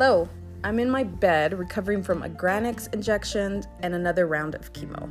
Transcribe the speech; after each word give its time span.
Hello, 0.00 0.28
I'm 0.62 0.78
in 0.78 0.88
my 0.88 1.02
bed 1.02 1.58
recovering 1.58 2.04
from 2.04 2.22
a 2.22 2.28
Granix 2.28 2.94
injection 2.94 3.64
and 3.80 3.96
another 3.96 4.28
round 4.28 4.54
of 4.54 4.72
chemo. 4.72 5.10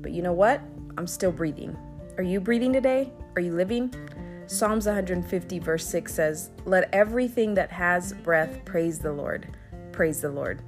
But 0.00 0.12
you 0.12 0.22
know 0.22 0.32
what? 0.32 0.62
I'm 0.96 1.08
still 1.08 1.32
breathing. 1.32 1.76
Are 2.16 2.22
you 2.22 2.38
breathing 2.38 2.72
today? 2.72 3.12
Are 3.34 3.42
you 3.42 3.52
living? 3.52 3.92
Psalms 4.46 4.86
150, 4.86 5.58
verse 5.58 5.84
6 5.84 6.14
says, 6.14 6.50
Let 6.64 6.88
everything 6.92 7.54
that 7.54 7.72
has 7.72 8.12
breath 8.12 8.64
praise 8.64 9.00
the 9.00 9.12
Lord. 9.12 9.48
Praise 9.90 10.20
the 10.20 10.30
Lord. 10.30 10.62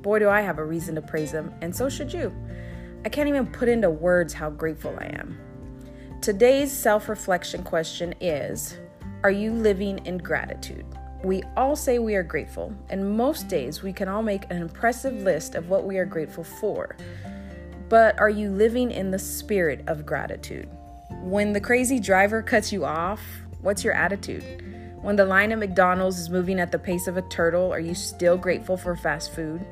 Boy, 0.00 0.20
do 0.20 0.28
I 0.28 0.40
have 0.40 0.60
a 0.60 0.64
reason 0.64 0.94
to 0.94 1.02
praise 1.02 1.32
Him, 1.32 1.52
and 1.60 1.74
so 1.74 1.88
should 1.88 2.12
you. 2.12 2.32
I 3.04 3.08
can't 3.08 3.28
even 3.28 3.48
put 3.48 3.68
into 3.68 3.90
words 3.90 4.32
how 4.32 4.48
grateful 4.48 4.96
I 4.96 5.06
am. 5.06 5.36
Today's 6.22 6.70
self 6.70 7.08
reflection 7.08 7.64
question 7.64 8.14
is 8.20 8.78
Are 9.24 9.32
you 9.32 9.52
living 9.52 10.06
in 10.06 10.18
gratitude? 10.18 10.86
We 11.24 11.42
all 11.56 11.74
say 11.74 11.98
we 11.98 12.14
are 12.14 12.22
grateful, 12.22 12.72
and 12.90 13.16
most 13.16 13.48
days 13.48 13.82
we 13.82 13.92
can 13.92 14.08
all 14.08 14.22
make 14.22 14.44
an 14.50 14.62
impressive 14.62 15.14
list 15.14 15.56
of 15.56 15.68
what 15.68 15.84
we 15.84 15.98
are 15.98 16.04
grateful 16.04 16.44
for. 16.44 16.96
But 17.88 18.18
are 18.20 18.30
you 18.30 18.50
living 18.50 18.92
in 18.92 19.10
the 19.10 19.18
spirit 19.18 19.82
of 19.88 20.06
gratitude? 20.06 20.68
When 21.22 21.52
the 21.52 21.60
crazy 21.60 21.98
driver 21.98 22.40
cuts 22.40 22.72
you 22.72 22.84
off, 22.84 23.20
what's 23.62 23.82
your 23.82 23.94
attitude? 23.94 24.44
When 25.02 25.16
the 25.16 25.24
line 25.24 25.50
at 25.50 25.58
McDonald's 25.58 26.20
is 26.20 26.30
moving 26.30 26.60
at 26.60 26.70
the 26.70 26.78
pace 26.78 27.08
of 27.08 27.16
a 27.16 27.22
turtle, 27.22 27.72
are 27.72 27.80
you 27.80 27.94
still 27.94 28.36
grateful 28.36 28.76
for 28.76 28.94
fast 28.94 29.34
food? 29.34 29.66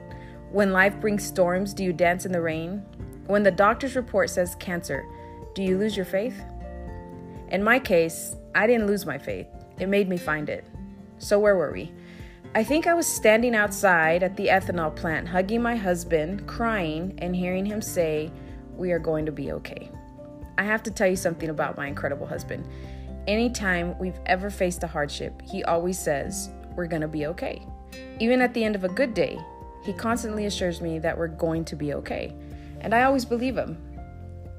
When 0.51 0.73
life 0.73 1.01
brings 1.01 1.25
storms, 1.25 1.73
do 1.73 1.85
you 1.85 1.93
dance 1.93 2.27
in 2.27 2.33
the 2.33 2.41
rain? 2.41 2.79
When 3.27 3.45
the 3.45 3.51
doctor's 3.53 3.95
report 3.95 4.31
says 4.31 4.57
cancer, 4.57 5.05
do 5.55 5.63
you 5.63 5.79
lose 5.79 5.97
your 5.97 6.07
faith? 6.07 6.43
In 7.51 7.63
my 7.63 7.79
case, 7.79 8.35
I 8.55 8.67
didn't 8.67 8.89
lose 8.89 9.07
my 9.07 9.19
faith, 9.19 9.47
it 9.79 9.89
made 9.89 10.09
me 10.09 10.17
find 10.17 10.49
it. 10.49 10.65
So, 11.19 11.38
where 11.38 11.56
were 11.56 11.73
we? 11.73 11.93
I 12.55 12.65
think 12.65 12.87
I 12.87 12.95
was 12.95 13.07
standing 13.07 13.54
outside 13.54 14.23
at 14.23 14.37
the 14.37 14.46
ethanol 14.46 14.95
plant, 14.95 15.29
hugging 15.29 15.60
my 15.60 15.77
husband, 15.77 16.46
crying, 16.46 17.15
and 17.18 17.37
hearing 17.37 17.66
him 17.66 17.82
say, 17.82 18.30
We 18.77 18.93
are 18.93 18.99
going 18.99 19.26
to 19.26 19.32
be 19.32 19.52
okay. 19.52 19.91
I 20.59 20.65
have 20.65 20.82
to 20.85 20.91
tell 20.91 21.09
you 21.09 21.16
something 21.16 21.51
about 21.51 21.76
my 21.76 21.87
incredible 21.87 22.26
husband. 22.26 22.66
Anytime 23.26 23.99
we've 23.99 24.18
ever 24.24 24.49
faced 24.49 24.82
a 24.85 24.87
hardship, 24.87 25.43
he 25.43 25.65
always 25.65 25.99
says, 25.99 26.51
We're 26.74 26.87
going 26.87 27.02
to 27.02 27.09
be 27.09 27.26
okay. 27.26 27.63
Even 28.21 28.41
at 28.41 28.54
the 28.54 28.65
end 28.65 28.74
of 28.74 28.85
a 28.85 28.88
good 28.88 29.13
day, 29.13 29.38
he 29.85 29.93
constantly 29.93 30.46
assures 30.46 30.80
me 30.80 30.98
that 31.01 31.16
we're 31.16 31.29
going 31.29 31.65
to 31.66 31.76
be 31.76 31.93
okay. 31.95 32.35
And 32.80 32.95
I 32.95 33.04
always 33.04 33.24
believe 33.24 33.57
him. 33.57 33.76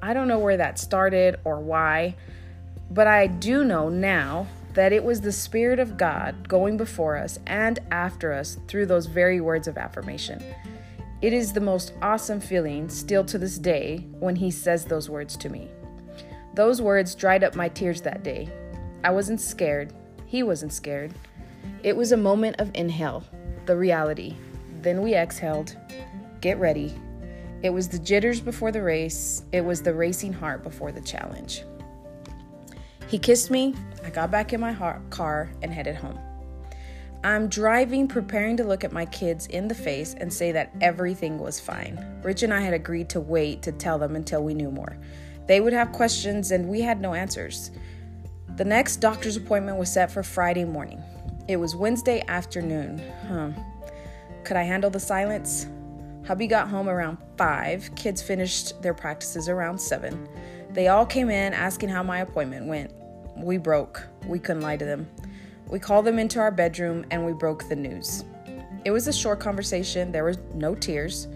I 0.01 0.13
don't 0.13 0.27
know 0.27 0.39
where 0.39 0.57
that 0.57 0.77
started 0.77 1.39
or 1.43 1.59
why, 1.59 2.15
but 2.91 3.07
I 3.07 3.27
do 3.27 3.63
know 3.63 3.89
now 3.89 4.47
that 4.77 4.93
it 4.93 5.03
was 5.03 5.21
the 5.21 5.31
Spirit 5.31 5.79
of 5.79 5.97
God 5.97 6.47
going 6.47 6.77
before 6.77 7.17
us 7.17 7.39
and 7.47 7.79
after 7.89 8.31
us 8.31 8.59
through 8.67 8.85
those 8.85 9.07
very 9.07 9.41
words 9.41 9.67
of 9.67 9.75
affirmation. 9.75 10.39
It 11.19 11.33
is 11.33 11.51
the 11.51 11.59
most 11.59 11.93
awesome 12.03 12.39
feeling 12.39 12.87
still 12.87 13.25
to 13.25 13.39
this 13.39 13.57
day 13.57 14.05
when 14.19 14.35
He 14.35 14.51
says 14.51 14.85
those 14.85 15.09
words 15.09 15.35
to 15.37 15.49
me. 15.49 15.67
Those 16.53 16.79
words 16.79 17.15
dried 17.15 17.43
up 17.43 17.55
my 17.55 17.69
tears 17.69 18.01
that 18.03 18.21
day. 18.21 18.49
I 19.03 19.09
wasn't 19.09 19.41
scared. 19.41 19.93
He 20.27 20.43
wasn't 20.43 20.73
scared. 20.73 21.11
It 21.81 21.97
was 21.97 22.11
a 22.11 22.17
moment 22.17 22.57
of 22.61 22.69
inhale, 22.75 23.23
the 23.65 23.75
reality. 23.75 24.35
Then 24.83 25.01
we 25.01 25.15
exhaled. 25.15 25.75
Get 26.39 26.59
ready. 26.59 26.93
It 27.63 27.71
was 27.71 27.87
the 27.87 27.97
jitters 27.97 28.41
before 28.41 28.71
the 28.71 28.83
race. 28.83 29.41
It 29.51 29.61
was 29.61 29.81
the 29.81 29.95
racing 29.95 30.33
heart 30.33 30.61
before 30.61 30.91
the 30.91 31.01
challenge. 31.01 31.63
He 33.07 33.17
kissed 33.17 33.49
me. 33.49 33.73
I 34.03 34.09
got 34.09 34.31
back 34.31 34.53
in 34.53 34.59
my 34.59 34.73
car 35.09 35.49
and 35.61 35.73
headed 35.73 35.95
home. 35.95 36.19
I'm 37.23 37.47
driving, 37.47 38.07
preparing 38.07 38.57
to 38.57 38.63
look 38.63 38.83
at 38.83 38.91
my 38.91 39.05
kids 39.05 39.47
in 39.47 39.67
the 39.67 39.75
face 39.75 40.13
and 40.13 40.31
say 40.31 40.51
that 40.51 40.71
everything 40.81 41.39
was 41.39 41.59
fine. 41.59 42.05
Rich 42.21 42.43
and 42.43 42.53
I 42.53 42.61
had 42.61 42.73
agreed 42.73 43.09
to 43.09 43.19
wait 43.19 43.61
to 43.63 43.71
tell 43.71 43.97
them 43.97 44.15
until 44.15 44.43
we 44.43 44.53
knew 44.53 44.71
more. 44.71 44.97
They 45.47 45.59
would 45.61 45.73
have 45.73 45.91
questions 45.91 46.51
and 46.51 46.67
we 46.67 46.81
had 46.81 47.01
no 47.01 47.13
answers. 47.13 47.71
The 48.55 48.65
next 48.65 48.97
doctor's 48.97 49.37
appointment 49.37 49.77
was 49.77 49.91
set 49.91 50.11
for 50.11 50.21
Friday 50.23 50.65
morning. 50.65 51.01
It 51.47 51.57
was 51.57 51.75
Wednesday 51.75 52.23
afternoon. 52.27 53.01
Huh. 53.27 53.51
Could 54.43 54.57
I 54.57 54.63
handle 54.63 54.89
the 54.89 54.99
silence? 54.99 55.67
Hubby 56.25 56.47
got 56.47 56.67
home 56.67 56.89
around 56.89 57.17
5. 57.37 57.95
Kids 57.95 58.21
finished 58.21 58.81
their 58.81 58.93
practices 58.93 59.47
around 59.47 59.79
7. 59.79 60.27
They 60.77 60.89
all 60.89 61.07
came 61.07 61.31
in 61.31 61.55
asking 61.55 61.89
how 61.89 62.03
my 62.03 62.19
appointment 62.19 62.67
went. 62.67 62.93
We 63.35 63.57
broke. 63.57 64.05
We 64.27 64.37
couldn't 64.37 64.61
lie 64.61 64.77
to 64.77 64.85
them. 64.85 65.09
We 65.67 65.79
called 65.79 66.05
them 66.05 66.19
into 66.19 66.39
our 66.39 66.51
bedroom 66.51 67.03
and 67.09 67.25
we 67.25 67.33
broke 67.33 67.67
the 67.67 67.75
news. 67.75 68.23
It 68.85 68.91
was 68.91 69.07
a 69.07 69.11
short 69.11 69.39
conversation, 69.39 70.11
there 70.11 70.23
were 70.23 70.35
no 70.53 70.75
tears. 70.75 71.29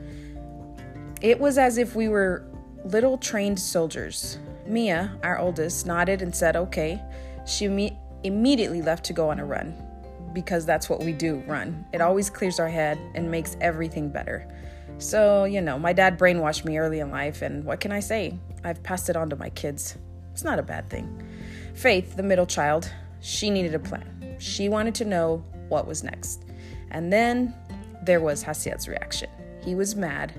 It 1.22 1.40
was 1.40 1.57
as 1.57 1.80
if 1.80 1.96
we 1.96 2.07
were 2.07 2.46
little 2.85 3.18
trained 3.18 3.59
soldiers. 3.59 4.38
Mia, 4.68 5.18
our 5.24 5.40
oldest, 5.40 5.88
nodded 5.88 6.22
and 6.22 6.35
said, 6.35 6.56
okay. 6.56 7.01
She 7.47 7.68
me- 7.68 7.97
immediately 8.22 8.84
left 8.84 9.03
to 9.06 9.13
go 9.13 9.31
on 9.31 9.40
a 9.40 9.46
run 9.46 9.75
because 10.34 10.68
that's 10.68 10.88
what 10.88 11.00
we 11.00 11.13
do 11.13 11.44
run. 11.47 11.84
It 11.94 12.00
always 12.00 12.30
clears 12.30 12.59
our 12.59 12.69
head 12.69 13.00
and 13.16 13.31
makes 13.31 13.57
everything 13.59 14.09
better. 14.09 14.47
So, 15.01 15.45
you 15.45 15.62
know, 15.62 15.79
my 15.79 15.94
dad 15.94 16.19
brainwashed 16.19 16.63
me 16.63 16.78
early 16.78 17.00
in 17.00 17.09
life, 17.09 17.41
and 17.41 17.66
what 17.66 17.79
can 17.79 17.91
I 17.91 18.00
say? 18.00 18.38
I've 18.63 18.84
passed 18.84 19.09
it 19.09 19.16
on 19.16 19.31
to 19.31 19.35
my 19.35 19.50
kids. 19.50 19.97
It's 20.31 20.44
not 20.44 20.59
a 20.59 20.63
bad 20.63 20.91
thing. 20.91 21.28
Faith, 21.73 22.16
the 22.16 22.22
middle 22.22 22.45
child, 22.45 22.88
she 23.19 23.50
needed 23.50 23.73
a 23.73 23.79
plan. 23.79 24.35
She 24.38 24.69
wanted 24.69 24.94
to 24.95 25.06
know 25.06 25.44
what 25.69 25.88
was 25.88 26.03
next. 26.03 26.45
And 26.91 27.12
then 27.12 27.56
there 28.03 28.19
was 28.19 28.44
Hasiat's 28.44 28.88
reaction. 28.88 29.29
He 29.63 29.73
was 29.73 29.95
mad, 29.95 30.34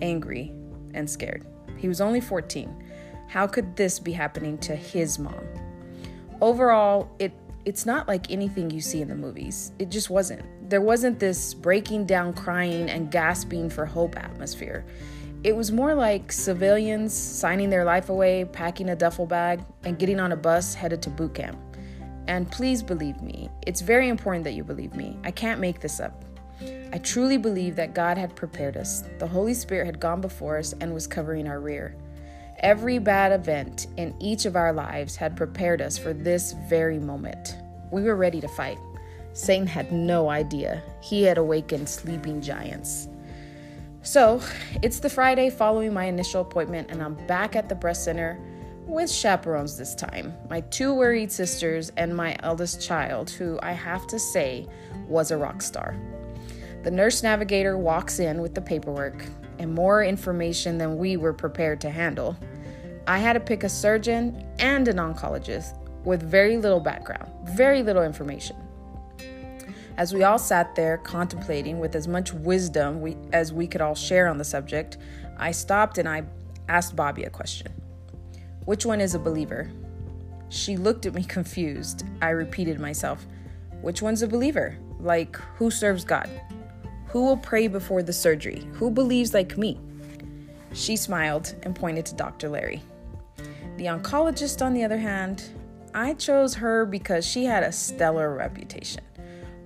angry, 0.00 0.50
and 0.94 1.08
scared. 1.08 1.46
He 1.76 1.86
was 1.86 2.00
only 2.00 2.22
14. 2.22 2.84
How 3.28 3.46
could 3.46 3.76
this 3.76 3.98
be 3.98 4.12
happening 4.12 4.56
to 4.58 4.74
his 4.74 5.18
mom? 5.18 5.44
Overall, 6.40 7.14
it 7.18 7.34
it's 7.66 7.84
not 7.84 8.06
like 8.06 8.30
anything 8.30 8.70
you 8.70 8.80
see 8.80 9.02
in 9.02 9.08
the 9.08 9.14
movies. 9.16 9.72
It 9.80 9.90
just 9.90 10.08
wasn't. 10.08 10.70
There 10.70 10.80
wasn't 10.80 11.18
this 11.18 11.52
breaking 11.52 12.06
down, 12.06 12.32
crying, 12.32 12.88
and 12.88 13.10
gasping 13.10 13.68
for 13.68 13.84
hope 13.84 14.16
atmosphere. 14.16 14.86
It 15.42 15.54
was 15.54 15.72
more 15.72 15.92
like 15.92 16.30
civilians 16.30 17.12
signing 17.12 17.68
their 17.68 17.84
life 17.84 18.08
away, 18.08 18.44
packing 18.44 18.90
a 18.90 18.96
duffel 18.96 19.26
bag, 19.26 19.64
and 19.82 19.98
getting 19.98 20.20
on 20.20 20.30
a 20.30 20.36
bus 20.36 20.74
headed 20.74 21.02
to 21.02 21.10
boot 21.10 21.34
camp. 21.34 21.58
And 22.28 22.48
please 22.50 22.84
believe 22.84 23.20
me, 23.20 23.50
it's 23.66 23.80
very 23.80 24.08
important 24.08 24.44
that 24.44 24.54
you 24.54 24.62
believe 24.62 24.94
me. 24.94 25.18
I 25.24 25.32
can't 25.32 25.60
make 25.60 25.80
this 25.80 25.98
up. 25.98 26.24
I 26.92 26.98
truly 26.98 27.36
believe 27.36 27.74
that 27.76 27.94
God 27.94 28.16
had 28.16 28.36
prepared 28.36 28.76
us. 28.76 29.02
The 29.18 29.26
Holy 29.26 29.54
Spirit 29.54 29.86
had 29.86 29.98
gone 29.98 30.20
before 30.20 30.56
us 30.56 30.72
and 30.80 30.94
was 30.94 31.08
covering 31.08 31.48
our 31.48 31.58
rear. 31.58 31.96
Every 32.60 32.98
bad 32.98 33.32
event 33.32 33.86
in 33.96 34.14
each 34.18 34.46
of 34.46 34.56
our 34.56 34.72
lives 34.72 35.14
had 35.14 35.36
prepared 35.36 35.82
us 35.82 35.98
for 35.98 36.14
this 36.14 36.52
very 36.68 36.98
moment. 36.98 37.56
We 37.90 38.02
were 38.02 38.16
ready 38.16 38.40
to 38.40 38.48
fight. 38.48 38.78
Satan 39.34 39.66
had 39.66 39.92
no 39.92 40.30
idea. 40.30 40.82
He 41.02 41.22
had 41.22 41.36
awakened 41.36 41.88
sleeping 41.88 42.40
giants. 42.40 43.08
So, 44.00 44.40
it's 44.82 45.00
the 45.00 45.10
Friday 45.10 45.50
following 45.50 45.92
my 45.92 46.04
initial 46.04 46.40
appointment, 46.40 46.90
and 46.90 47.02
I'm 47.02 47.14
back 47.26 47.56
at 47.56 47.68
the 47.68 47.74
breast 47.74 48.04
center 48.04 48.40
with 48.86 49.10
chaperones 49.10 49.76
this 49.76 49.96
time 49.96 50.32
my 50.48 50.60
two 50.60 50.94
worried 50.94 51.32
sisters 51.32 51.90
and 51.96 52.16
my 52.16 52.36
eldest 52.40 52.80
child, 52.80 53.28
who 53.28 53.58
I 53.62 53.72
have 53.72 54.06
to 54.06 54.18
say 54.18 54.66
was 55.08 55.30
a 55.30 55.36
rock 55.36 55.60
star. 55.60 55.96
The 56.84 56.90
nurse 56.90 57.22
navigator 57.22 57.76
walks 57.76 58.20
in 58.20 58.40
with 58.40 58.54
the 58.54 58.60
paperwork 58.60 59.24
and 59.58 59.74
more 59.74 60.02
information 60.04 60.78
than 60.78 60.98
we 60.98 61.16
were 61.16 61.32
prepared 61.32 61.80
to 61.82 61.90
handle. 61.90 62.36
I 63.06 63.18
had 63.18 63.34
to 63.34 63.40
pick 63.40 63.64
a 63.64 63.68
surgeon 63.68 64.44
and 64.58 64.88
an 64.88 64.96
oncologist 64.96 65.78
with 66.04 66.22
very 66.22 66.56
little 66.56 66.80
background, 66.80 67.30
very 67.44 67.82
little 67.82 68.02
information. 68.02 68.56
As 69.96 70.12
we 70.12 70.24
all 70.24 70.38
sat 70.38 70.74
there 70.74 70.98
contemplating 70.98 71.78
with 71.78 71.96
as 71.96 72.06
much 72.06 72.32
wisdom 72.32 73.00
we, 73.00 73.16
as 73.32 73.52
we 73.52 73.66
could 73.66 73.80
all 73.80 73.94
share 73.94 74.28
on 74.28 74.38
the 74.38 74.44
subject, 74.44 74.98
I 75.38 75.52
stopped 75.52 75.98
and 75.98 76.08
I 76.08 76.24
asked 76.68 76.94
Bobby 76.94 77.24
a 77.24 77.30
question 77.30 77.72
Which 78.66 78.84
one 78.84 79.00
is 79.00 79.14
a 79.14 79.18
believer? 79.18 79.70
She 80.48 80.76
looked 80.76 81.06
at 81.06 81.14
me 81.14 81.24
confused. 81.28 82.04
I 82.20 82.30
repeated 82.30 82.78
myself, 82.78 83.26
Which 83.80 84.02
one's 84.02 84.22
a 84.22 84.28
believer? 84.28 84.76
Like, 85.00 85.36
who 85.56 85.70
serves 85.70 86.04
God? 86.04 86.28
Who 87.08 87.24
will 87.24 87.36
pray 87.36 87.68
before 87.68 88.02
the 88.02 88.12
surgery? 88.12 88.66
Who 88.74 88.90
believes 88.90 89.32
like 89.32 89.56
me? 89.56 89.78
She 90.72 90.96
smiled 90.96 91.54
and 91.62 91.74
pointed 91.74 92.06
to 92.06 92.14
Dr. 92.14 92.48
Larry. 92.48 92.82
The 93.76 93.86
oncologist, 93.86 94.64
on 94.64 94.74
the 94.74 94.84
other 94.84 94.98
hand, 94.98 95.44
I 95.94 96.14
chose 96.14 96.54
her 96.54 96.84
because 96.84 97.26
she 97.26 97.44
had 97.44 97.62
a 97.62 97.72
stellar 97.72 98.34
reputation. 98.34 99.02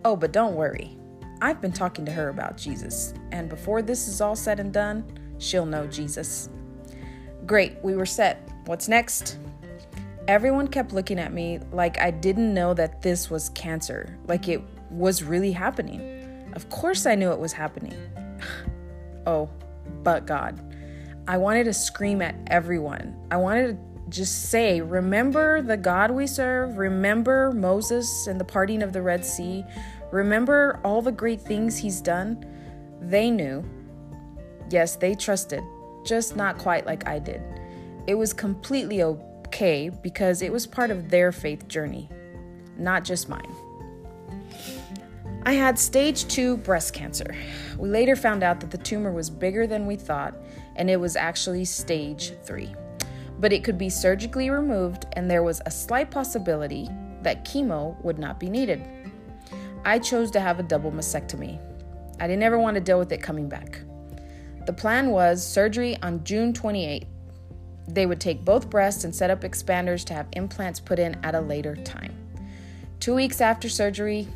Oh, 0.04 0.16
but 0.16 0.32
don't 0.32 0.54
worry. 0.54 0.96
I've 1.42 1.60
been 1.60 1.72
talking 1.72 2.04
to 2.04 2.12
her 2.12 2.28
about 2.28 2.56
Jesus, 2.56 3.14
and 3.32 3.48
before 3.48 3.82
this 3.82 4.08
is 4.08 4.20
all 4.20 4.36
said 4.36 4.60
and 4.60 4.72
done, 4.72 5.04
she'll 5.38 5.66
know 5.66 5.86
Jesus. 5.86 6.50
Great, 7.46 7.78
we 7.82 7.96
were 7.96 8.06
set. 8.06 8.46
What's 8.66 8.88
next? 8.88 9.38
Everyone 10.28 10.68
kept 10.68 10.92
looking 10.92 11.18
at 11.18 11.32
me 11.32 11.58
like 11.72 11.98
I 11.98 12.10
didn't 12.10 12.52
know 12.52 12.74
that 12.74 13.02
this 13.02 13.30
was 13.30 13.48
cancer, 13.50 14.16
like 14.28 14.48
it 14.48 14.62
was 14.90 15.22
really 15.22 15.52
happening. 15.52 16.19
Of 16.54 16.68
course, 16.68 17.06
I 17.06 17.14
knew 17.14 17.32
it 17.32 17.38
was 17.38 17.52
happening. 17.52 17.94
oh, 19.26 19.50
but 20.02 20.26
God. 20.26 20.60
I 21.28 21.36
wanted 21.36 21.64
to 21.64 21.72
scream 21.72 22.22
at 22.22 22.34
everyone. 22.48 23.16
I 23.30 23.36
wanted 23.36 23.68
to 23.68 24.10
just 24.10 24.50
say, 24.50 24.80
Remember 24.80 25.62
the 25.62 25.76
God 25.76 26.10
we 26.10 26.26
serve? 26.26 26.76
Remember 26.76 27.52
Moses 27.52 28.26
and 28.26 28.40
the 28.40 28.44
parting 28.44 28.82
of 28.82 28.92
the 28.92 29.02
Red 29.02 29.24
Sea? 29.24 29.64
Remember 30.10 30.80
all 30.84 31.02
the 31.02 31.12
great 31.12 31.40
things 31.40 31.76
he's 31.76 32.00
done? 32.00 32.44
They 33.00 33.30
knew. 33.30 33.64
Yes, 34.70 34.96
they 34.96 35.14
trusted, 35.14 35.62
just 36.04 36.36
not 36.36 36.58
quite 36.58 36.86
like 36.86 37.06
I 37.06 37.18
did. 37.18 37.42
It 38.06 38.14
was 38.14 38.32
completely 38.32 39.02
okay 39.02 39.90
because 40.02 40.42
it 40.42 40.52
was 40.52 40.66
part 40.66 40.90
of 40.90 41.10
their 41.10 41.32
faith 41.32 41.68
journey, 41.68 42.08
not 42.76 43.04
just 43.04 43.28
mine. 43.28 43.54
I 45.44 45.52
had 45.54 45.78
stage 45.78 46.28
2 46.28 46.58
breast 46.58 46.92
cancer. 46.92 47.34
We 47.78 47.88
later 47.88 48.14
found 48.14 48.42
out 48.42 48.60
that 48.60 48.70
the 48.70 48.76
tumor 48.76 49.10
was 49.10 49.30
bigger 49.30 49.66
than 49.66 49.86
we 49.86 49.96
thought, 49.96 50.34
and 50.76 50.90
it 50.90 51.00
was 51.00 51.16
actually 51.16 51.64
stage 51.64 52.34
3. 52.44 52.74
But 53.38 53.52
it 53.52 53.64
could 53.64 53.78
be 53.78 53.88
surgically 53.88 54.50
removed, 54.50 55.06
and 55.14 55.30
there 55.30 55.42
was 55.42 55.62
a 55.64 55.70
slight 55.70 56.10
possibility 56.10 56.90
that 57.22 57.46
chemo 57.46 57.98
would 58.04 58.18
not 58.18 58.38
be 58.38 58.50
needed. 58.50 58.86
I 59.82 59.98
chose 59.98 60.30
to 60.32 60.40
have 60.40 60.60
a 60.60 60.62
double 60.62 60.92
mastectomy. 60.92 61.58
I 62.20 62.26
didn't 62.26 62.42
ever 62.42 62.58
want 62.58 62.74
to 62.74 62.82
deal 62.82 62.98
with 62.98 63.10
it 63.10 63.22
coming 63.22 63.48
back. 63.48 63.80
The 64.66 64.74
plan 64.74 65.10
was 65.10 65.44
surgery 65.44 65.96
on 66.02 66.22
June 66.22 66.52
28th. 66.52 67.06
They 67.88 68.04
would 68.04 68.20
take 68.20 68.44
both 68.44 68.68
breasts 68.68 69.04
and 69.04 69.14
set 69.14 69.30
up 69.30 69.40
expanders 69.40 70.04
to 70.04 70.14
have 70.14 70.28
implants 70.32 70.80
put 70.80 70.98
in 70.98 71.16
at 71.24 71.34
a 71.34 71.40
later 71.40 71.76
time. 71.76 72.14
Two 73.00 73.14
weeks 73.14 73.40
after 73.40 73.70
surgery, 73.70 74.28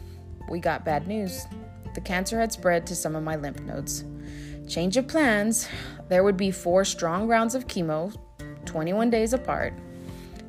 we 0.49 0.58
got 0.61 0.85
bad 0.85 1.06
news. 1.06 1.46
The 1.94 2.00
cancer 2.00 2.38
had 2.38 2.52
spread 2.52 2.87
to 2.87 2.96
some 2.96 3.14
of 3.14 3.23
my 3.23 3.37
lymph 3.37 3.61
nodes. 3.61 4.05
Change 4.69 4.96
of 4.96 5.06
plans 5.06 5.69
there 6.08 6.23
would 6.23 6.37
be 6.37 6.50
four 6.50 6.85
strong 6.85 7.26
rounds 7.26 7.55
of 7.55 7.67
chemo, 7.67 8.14
21 8.67 9.11
days 9.11 9.32
apart. 9.32 9.73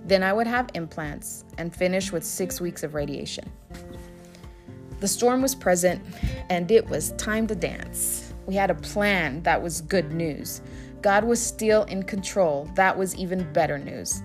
Then 0.05 0.21
I 0.21 0.33
would 0.33 0.47
have 0.47 0.69
implants 0.73 1.45
and 1.57 1.75
finish 1.75 2.11
with 2.11 2.23
six 2.23 2.59
weeks 2.59 2.83
of 2.83 2.93
radiation. 2.93 3.49
The 4.99 5.07
storm 5.07 5.41
was 5.41 5.55
present, 5.55 6.03
and 6.49 6.69
it 6.71 6.87
was 6.87 7.13
time 7.13 7.47
to 7.47 7.55
dance. 7.55 8.33
We 8.45 8.55
had 8.55 8.69
a 8.69 8.75
plan 8.75 9.41
that 9.43 9.61
was 9.61 9.81
good 9.81 10.11
news. 10.11 10.61
God 11.01 11.23
was 11.23 11.41
still 11.41 11.83
in 11.83 12.03
control. 12.03 12.69
That 12.75 12.97
was 12.97 13.15
even 13.15 13.51
better 13.53 13.77
news. 13.77 14.21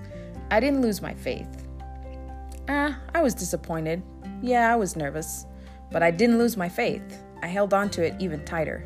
I 0.50 0.60
didn't 0.60 0.82
lose 0.82 1.00
my 1.00 1.14
faith. 1.14 1.66
Ah, 2.68 2.98
I 3.14 3.22
was 3.22 3.34
disappointed. 3.34 4.02
Yeah, 4.42 4.72
I 4.72 4.76
was 4.76 4.96
nervous. 4.96 5.46
But 5.90 6.02
I 6.02 6.10
didn't 6.10 6.38
lose 6.38 6.56
my 6.56 6.68
faith. 6.68 7.22
I 7.42 7.46
held 7.46 7.74
on 7.74 7.90
to 7.90 8.04
it 8.04 8.14
even 8.18 8.44
tighter. 8.44 8.84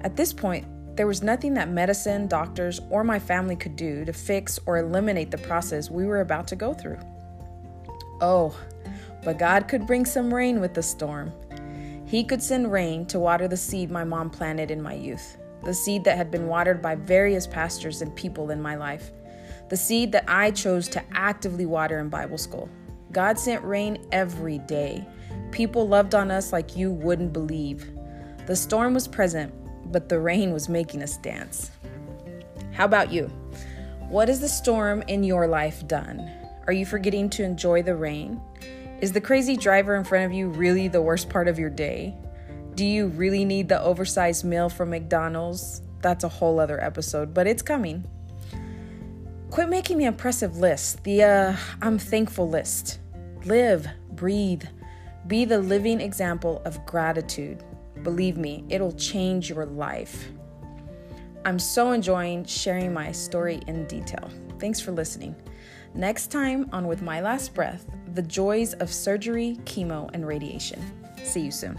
At 0.00 0.16
this 0.16 0.32
point, 0.32 0.66
there 0.96 1.06
was 1.06 1.22
nothing 1.22 1.54
that 1.54 1.70
medicine, 1.70 2.26
doctors, 2.26 2.80
or 2.90 3.02
my 3.02 3.18
family 3.18 3.56
could 3.56 3.76
do 3.76 4.04
to 4.04 4.12
fix 4.12 4.58
or 4.66 4.78
eliminate 4.78 5.30
the 5.30 5.38
process 5.38 5.90
we 5.90 6.04
were 6.04 6.20
about 6.20 6.46
to 6.48 6.56
go 6.56 6.74
through. 6.74 6.98
Oh, 8.20 8.56
but 9.24 9.38
God 9.38 9.68
could 9.68 9.86
bring 9.86 10.04
some 10.04 10.32
rain 10.32 10.60
with 10.60 10.74
the 10.74 10.82
storm. 10.82 11.32
He 12.04 12.24
could 12.24 12.42
send 12.42 12.70
rain 12.70 13.06
to 13.06 13.18
water 13.18 13.48
the 13.48 13.56
seed 13.56 13.90
my 13.90 14.04
mom 14.04 14.28
planted 14.28 14.70
in 14.70 14.82
my 14.82 14.92
youth, 14.92 15.38
the 15.64 15.72
seed 15.72 16.04
that 16.04 16.18
had 16.18 16.30
been 16.30 16.46
watered 16.46 16.82
by 16.82 16.94
various 16.94 17.46
pastors 17.46 18.02
and 18.02 18.14
people 18.14 18.50
in 18.50 18.60
my 18.60 18.74
life, 18.74 19.12
the 19.70 19.76
seed 19.76 20.12
that 20.12 20.24
I 20.28 20.50
chose 20.50 20.88
to 20.88 21.02
actively 21.12 21.64
water 21.64 22.00
in 22.00 22.10
Bible 22.10 22.36
school. 22.36 22.68
God 23.12 23.38
sent 23.38 23.64
rain 23.64 24.04
every 24.12 24.58
day. 24.58 25.06
People 25.52 25.86
loved 25.86 26.14
on 26.14 26.30
us 26.30 26.52
like 26.52 26.76
you 26.76 26.90
wouldn't 26.90 27.34
believe. 27.34 27.90
The 28.46 28.56
storm 28.56 28.94
was 28.94 29.06
present, 29.06 29.52
but 29.92 30.08
the 30.08 30.18
rain 30.18 30.52
was 30.52 30.68
making 30.68 31.02
us 31.02 31.18
dance. 31.18 31.70
How 32.72 32.86
about 32.86 33.12
you? 33.12 33.26
What 34.08 34.28
has 34.28 34.40
the 34.40 34.48
storm 34.48 35.02
in 35.08 35.22
your 35.22 35.46
life 35.46 35.86
done? 35.86 36.30
Are 36.66 36.72
you 36.72 36.86
forgetting 36.86 37.28
to 37.30 37.44
enjoy 37.44 37.82
the 37.82 37.94
rain? 37.94 38.40
Is 39.02 39.12
the 39.12 39.20
crazy 39.20 39.56
driver 39.56 39.94
in 39.94 40.04
front 40.04 40.24
of 40.24 40.32
you 40.32 40.48
really 40.48 40.88
the 40.88 41.02
worst 41.02 41.28
part 41.28 41.48
of 41.48 41.58
your 41.58 41.70
day? 41.70 42.16
Do 42.74 42.86
you 42.86 43.08
really 43.08 43.44
need 43.44 43.68
the 43.68 43.82
oversized 43.82 44.44
meal 44.44 44.70
from 44.70 44.88
McDonald's? 44.88 45.82
That's 46.00 46.24
a 46.24 46.28
whole 46.28 46.60
other 46.60 46.82
episode, 46.82 47.34
but 47.34 47.46
it's 47.46 47.62
coming. 47.62 48.04
Quit 49.50 49.68
making 49.68 49.98
the 49.98 50.06
impressive 50.06 50.56
list, 50.56 51.04
the 51.04 51.22
uh, 51.22 51.56
I'm 51.82 51.98
thankful 51.98 52.48
list. 52.48 53.00
Live, 53.44 53.86
breathe, 54.12 54.64
be 55.26 55.44
the 55.44 55.58
living 55.58 56.00
example 56.00 56.60
of 56.64 56.84
gratitude. 56.84 57.62
Believe 58.02 58.36
me, 58.36 58.64
it'll 58.68 58.92
change 58.92 59.48
your 59.48 59.66
life. 59.66 60.28
I'm 61.44 61.58
so 61.58 61.92
enjoying 61.92 62.44
sharing 62.44 62.92
my 62.92 63.12
story 63.12 63.60
in 63.66 63.86
detail. 63.86 64.30
Thanks 64.58 64.80
for 64.80 64.92
listening. 64.92 65.34
Next 65.94 66.28
time 66.28 66.68
on 66.72 66.86
With 66.86 67.02
My 67.02 67.20
Last 67.20 67.54
Breath, 67.54 67.84
the 68.14 68.22
joys 68.22 68.74
of 68.74 68.92
surgery, 68.92 69.58
chemo, 69.64 70.10
and 70.12 70.26
radiation. 70.26 70.80
See 71.22 71.40
you 71.40 71.50
soon. 71.50 71.76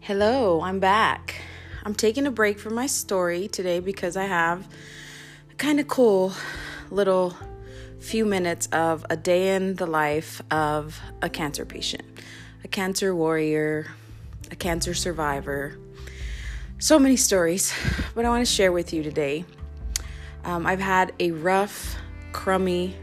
Hello, 0.00 0.60
I'm 0.60 0.80
back. 0.80 1.43
I'm 1.86 1.94
taking 1.94 2.26
a 2.26 2.30
break 2.30 2.58
from 2.58 2.74
my 2.74 2.86
story 2.86 3.46
today 3.46 3.78
because 3.78 4.16
I 4.16 4.24
have 4.24 4.66
a 5.50 5.54
kind 5.56 5.78
of 5.78 5.86
cool 5.86 6.32
little 6.90 7.36
few 8.00 8.24
minutes 8.24 8.68
of 8.72 9.04
a 9.10 9.18
day 9.18 9.54
in 9.54 9.74
the 9.74 9.84
life 9.84 10.40
of 10.50 10.98
a 11.20 11.28
cancer 11.28 11.66
patient 11.66 12.02
a 12.64 12.68
cancer 12.68 13.14
warrior, 13.14 13.92
a 14.50 14.56
cancer 14.56 14.94
survivor. 14.94 15.78
So 16.78 16.98
many 16.98 17.16
stories, 17.16 17.74
but 18.14 18.24
I 18.24 18.30
want 18.30 18.46
to 18.46 18.50
share 18.50 18.72
with 18.72 18.94
you 18.94 19.02
today. 19.02 19.44
Um, 20.44 20.66
I've 20.66 20.80
had 20.80 21.12
a 21.20 21.32
rough, 21.32 21.96
crummy, 22.32 22.96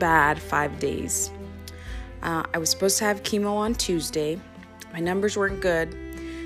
bad 0.00 0.42
five 0.42 0.80
days. 0.80 1.30
Uh, 2.22 2.42
I 2.52 2.58
was 2.58 2.70
supposed 2.70 2.98
to 2.98 3.04
have 3.04 3.22
chemo 3.22 3.52
on 3.52 3.76
Tuesday. 3.76 4.40
My 4.92 4.98
numbers 4.98 5.36
weren't 5.36 5.60
good, 5.60 5.96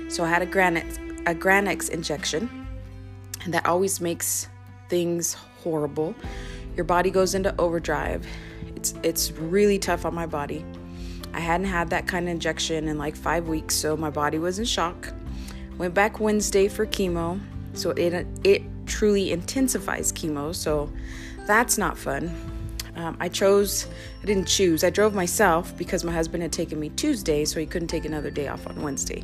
so 0.09 0.23
I 0.23 0.29
had 0.29 0.43
a 0.43 0.47
Granix, 0.47 1.10
a 1.25 1.35
Granix 1.35 1.89
injection, 1.89 2.67
and 3.43 3.53
that 3.53 3.65
always 3.65 4.01
makes 4.01 4.47
things 4.89 5.33
horrible. 5.63 6.15
Your 6.75 6.85
body 6.85 7.09
goes 7.09 7.35
into 7.35 7.53
overdrive. 7.59 8.25
It's 8.75 8.93
it's 9.03 9.31
really 9.31 9.79
tough 9.79 10.05
on 10.05 10.13
my 10.13 10.25
body. 10.25 10.65
I 11.33 11.39
hadn't 11.39 11.67
had 11.67 11.89
that 11.91 12.07
kind 12.07 12.27
of 12.27 12.31
injection 12.31 12.87
in 12.87 12.97
like 12.97 13.15
five 13.15 13.47
weeks, 13.47 13.75
so 13.75 13.95
my 13.95 14.09
body 14.09 14.37
was 14.39 14.59
in 14.59 14.65
shock. 14.65 15.13
Went 15.77 15.93
back 15.93 16.19
Wednesday 16.19 16.67
for 16.67 16.85
chemo, 16.85 17.39
so 17.73 17.91
it 17.91 18.27
it 18.43 18.63
truly 18.85 19.31
intensifies 19.31 20.11
chemo, 20.11 20.53
so 20.53 20.91
that's 21.47 21.77
not 21.77 21.97
fun. 21.97 22.35
Um, 22.95 23.15
I 23.21 23.29
chose, 23.29 23.87
I 24.21 24.25
didn't 24.25 24.47
choose, 24.47 24.83
I 24.83 24.89
drove 24.89 25.15
myself 25.15 25.75
because 25.77 26.03
my 26.03 26.11
husband 26.11 26.43
had 26.43 26.51
taken 26.51 26.77
me 26.79 26.89
Tuesday, 26.89 27.45
so 27.45 27.59
he 27.59 27.65
couldn't 27.65 27.87
take 27.87 28.03
another 28.03 28.29
day 28.29 28.49
off 28.49 28.67
on 28.67 28.81
Wednesday. 28.81 29.23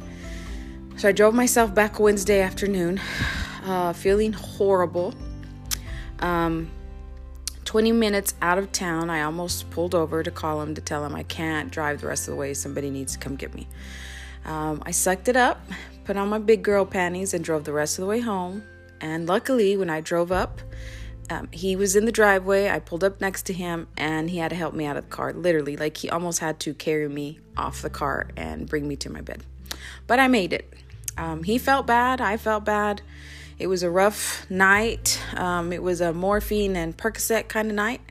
So 0.97 1.07
I 1.07 1.11
drove 1.11 1.35
myself 1.35 1.75
back 1.75 1.99
Wednesday 1.99 2.41
afternoon, 2.41 2.99
uh, 3.65 3.93
feeling 3.93 4.33
horrible. 4.33 5.13
Um, 6.17 6.71
20 7.65 7.91
minutes 7.91 8.33
out 8.41 8.57
of 8.57 8.71
town, 8.71 9.11
I 9.11 9.21
almost 9.21 9.69
pulled 9.69 9.93
over 9.93 10.23
to 10.23 10.31
call 10.31 10.59
him 10.59 10.73
to 10.73 10.81
tell 10.81 11.05
him 11.05 11.13
I 11.13 11.21
can't 11.21 11.69
drive 11.69 12.01
the 12.01 12.07
rest 12.07 12.27
of 12.27 12.33
the 12.33 12.39
way. 12.39 12.55
Somebody 12.55 12.89
needs 12.89 13.13
to 13.13 13.19
come 13.19 13.35
get 13.35 13.53
me. 13.53 13.67
Um, 14.43 14.81
I 14.87 14.91
sucked 14.91 15.27
it 15.27 15.35
up, 15.35 15.61
put 16.03 16.17
on 16.17 16.29
my 16.29 16.39
big 16.39 16.63
girl 16.63 16.83
panties, 16.83 17.35
and 17.35 17.45
drove 17.45 17.63
the 17.63 17.73
rest 17.73 17.99
of 17.99 18.01
the 18.01 18.07
way 18.07 18.19
home. 18.19 18.63
And 18.99 19.27
luckily, 19.27 19.77
when 19.77 19.91
I 19.91 20.01
drove 20.01 20.31
up, 20.31 20.61
um, 21.29 21.47
he 21.51 21.75
was 21.75 21.95
in 21.95 22.05
the 22.05 22.11
driveway. 22.11 22.69
I 22.69 22.79
pulled 22.79 23.03
up 23.03 23.21
next 23.21 23.45
to 23.45 23.53
him, 23.53 23.87
and 23.97 24.31
he 24.31 24.39
had 24.39 24.49
to 24.49 24.55
help 24.55 24.73
me 24.73 24.87
out 24.87 24.97
of 24.97 25.03
the 25.07 25.15
car. 25.15 25.31
Literally, 25.31 25.77
like 25.77 25.97
he 25.97 26.09
almost 26.09 26.39
had 26.39 26.59
to 26.61 26.73
carry 26.73 27.07
me 27.07 27.39
off 27.55 27.83
the 27.83 27.91
car 27.91 28.29
and 28.35 28.67
bring 28.67 28.87
me 28.87 28.95
to 28.95 29.11
my 29.11 29.21
bed. 29.21 29.43
But 30.07 30.19
I 30.19 30.27
made 30.27 30.53
it. 30.53 30.73
Um, 31.17 31.43
he 31.43 31.57
felt 31.57 31.87
bad. 31.87 32.21
I 32.21 32.37
felt 32.37 32.63
bad. 32.63 33.01
It 33.59 33.67
was 33.67 33.83
a 33.83 33.89
rough 33.89 34.49
night. 34.49 35.19
Um, 35.35 35.73
it 35.73 35.81
was 35.81 35.99
a 35.99 36.13
morphine 36.13 36.75
and 36.75 36.95
Percocet 36.95 37.47
kind 37.47 37.69
of 37.69 37.75
night. 37.75 38.01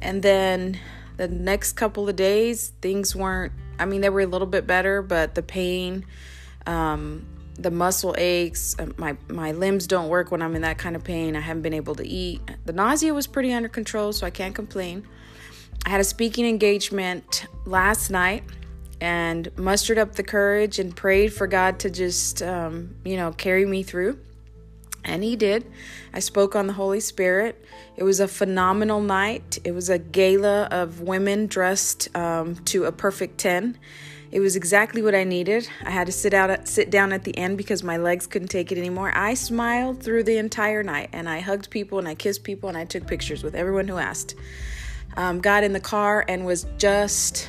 And 0.00 0.22
then 0.22 0.78
the 1.16 1.28
next 1.28 1.72
couple 1.72 2.08
of 2.08 2.16
days, 2.16 2.72
things 2.82 3.16
weren't, 3.16 3.52
I 3.78 3.84
mean, 3.84 4.00
they 4.00 4.10
were 4.10 4.20
a 4.20 4.26
little 4.26 4.46
bit 4.46 4.66
better, 4.66 5.00
but 5.00 5.34
the 5.34 5.42
pain, 5.42 6.04
um, 6.66 7.26
the 7.58 7.70
muscle 7.70 8.14
aches, 8.18 8.76
uh, 8.78 8.86
my, 8.96 9.16
my 9.28 9.52
limbs 9.52 9.86
don't 9.86 10.08
work 10.08 10.30
when 10.30 10.42
I'm 10.42 10.54
in 10.54 10.62
that 10.62 10.78
kind 10.78 10.96
of 10.96 11.04
pain. 11.04 11.36
I 11.36 11.40
haven't 11.40 11.62
been 11.62 11.74
able 11.74 11.94
to 11.94 12.06
eat. 12.06 12.40
The 12.66 12.72
nausea 12.72 13.14
was 13.14 13.26
pretty 13.26 13.52
under 13.52 13.68
control, 13.68 14.12
so 14.12 14.26
I 14.26 14.30
can't 14.30 14.54
complain. 14.54 15.06
I 15.86 15.90
had 15.90 16.00
a 16.00 16.04
speaking 16.04 16.46
engagement 16.46 17.46
last 17.64 18.10
night 18.10 18.44
and 19.02 19.50
mustered 19.58 19.98
up 19.98 20.14
the 20.14 20.22
courage 20.22 20.78
and 20.78 20.94
prayed 20.94 21.32
for 21.32 21.48
God 21.48 21.80
to 21.80 21.90
just, 21.90 22.40
um, 22.40 22.94
you 23.04 23.16
know, 23.16 23.32
carry 23.32 23.66
me 23.66 23.82
through. 23.82 24.16
And 25.02 25.24
he 25.24 25.34
did. 25.34 25.68
I 26.14 26.20
spoke 26.20 26.54
on 26.54 26.68
the 26.68 26.72
Holy 26.74 27.00
Spirit. 27.00 27.64
It 27.96 28.04
was 28.04 28.20
a 28.20 28.28
phenomenal 28.28 29.00
night. 29.00 29.58
It 29.64 29.72
was 29.72 29.90
a 29.90 29.98
gala 29.98 30.68
of 30.70 31.00
women 31.00 31.48
dressed 31.48 32.16
um, 32.16 32.54
to 32.66 32.84
a 32.84 32.92
perfect 32.92 33.38
10. 33.38 33.76
It 34.30 34.38
was 34.38 34.54
exactly 34.54 35.02
what 35.02 35.16
I 35.16 35.24
needed. 35.24 35.68
I 35.84 35.90
had 35.90 36.06
to 36.06 36.12
sit 36.12 36.32
out 36.32 36.68
sit 36.68 36.88
down 36.88 37.12
at 37.12 37.24
the 37.24 37.36
end 37.36 37.58
because 37.58 37.82
my 37.82 37.96
legs 37.96 38.28
couldn't 38.28 38.48
take 38.48 38.70
it 38.70 38.78
anymore. 38.78 39.10
I 39.16 39.34
smiled 39.34 40.00
through 40.00 40.22
the 40.22 40.36
entire 40.36 40.84
night 40.84 41.10
and 41.12 41.28
I 41.28 41.40
hugged 41.40 41.70
people 41.70 41.98
and 41.98 42.06
I 42.06 42.14
kissed 42.14 42.44
people 42.44 42.68
and 42.68 42.78
I 42.78 42.84
took 42.84 43.08
pictures 43.08 43.42
with 43.42 43.56
everyone 43.56 43.88
who 43.88 43.98
asked. 43.98 44.36
Um, 45.16 45.40
got 45.40 45.64
in 45.64 45.72
the 45.72 45.80
car 45.80 46.24
and 46.28 46.46
was 46.46 46.66
just 46.78 47.48